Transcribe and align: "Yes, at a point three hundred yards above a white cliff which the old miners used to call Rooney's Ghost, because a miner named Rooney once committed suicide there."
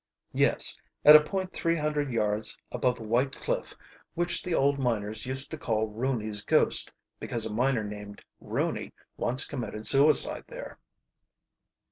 "Yes, 0.33 0.75
at 1.05 1.15
a 1.15 1.21
point 1.21 1.53
three 1.53 1.75
hundred 1.75 2.11
yards 2.11 2.57
above 2.71 2.99
a 2.99 3.03
white 3.03 3.37
cliff 3.39 3.75
which 4.15 4.41
the 4.41 4.55
old 4.55 4.79
miners 4.79 5.27
used 5.27 5.51
to 5.51 5.59
call 5.59 5.85
Rooney's 5.89 6.43
Ghost, 6.43 6.91
because 7.19 7.45
a 7.45 7.53
miner 7.53 7.83
named 7.83 8.23
Rooney 8.39 8.93
once 9.15 9.45
committed 9.45 9.85
suicide 9.85 10.45
there." 10.47 10.79